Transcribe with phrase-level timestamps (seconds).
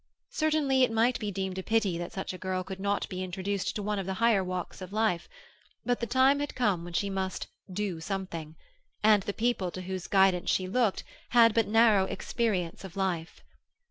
[0.31, 3.75] Certainly it might be deemed a pity that such a girl could not be introduced
[3.75, 5.29] to one of the higher walks of life;
[5.85, 8.55] but the time had come when she must "do something,"
[9.03, 11.03] and the people to whose guidance she looked
[11.37, 13.43] had but narrow experience of life.